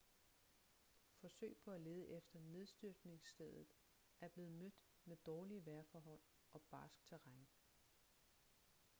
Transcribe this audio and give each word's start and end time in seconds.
forsøg 1.19 1.57
på 1.65 1.71
at 1.71 1.81
lede 1.81 2.09
efter 2.09 2.39
nedstyrtningsstedet 2.39 3.67
er 4.21 4.27
blevet 4.27 4.51
mødt 4.51 4.81
med 5.05 5.17
dårlige 5.25 5.65
vejrforhold 5.65 6.21
og 6.53 6.61
barskt 6.71 7.05
terræn 7.07 7.47